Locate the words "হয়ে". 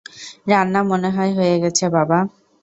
1.37-1.55